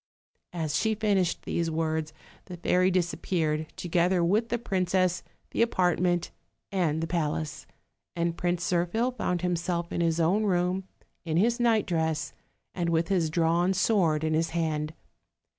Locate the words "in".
9.91-10.01, 11.23-11.37, 14.23-14.33